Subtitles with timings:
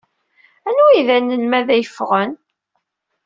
[0.67, 2.31] Anwa ay d anelmad ay yeffɣen?